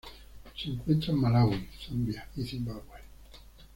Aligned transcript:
Se 0.57 0.67
encuentra 0.67 1.11
en 1.13 1.19
Malaui, 1.21 1.67
Zambia 1.77 2.27
y 2.35 2.43
Zimbabue. 2.43 3.01